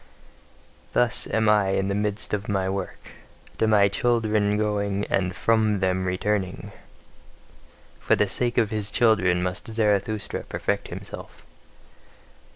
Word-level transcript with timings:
Thus 0.93 1.27
am 1.27 1.47
I 1.47 1.67
in 1.75 1.87
the 1.87 1.93
midst 1.93 2.33
of 2.33 2.49
my 2.49 2.67
work, 2.67 3.09
to 3.59 3.67
my 3.67 3.87
children 3.87 4.57
going, 4.57 5.05
and 5.11 5.35
from 5.35 5.79
them 5.79 6.05
returning: 6.05 6.71
for 7.99 8.15
the 8.15 8.27
sake 8.27 8.57
of 8.57 8.71
his 8.71 8.89
children 8.89 9.43
must 9.43 9.67
Zarathustra 9.67 10.43
perfect 10.49 10.87
himself. 10.87 11.45